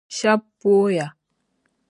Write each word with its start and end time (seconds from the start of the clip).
Shɛb’ 0.15 0.41
pooya. 0.59 1.07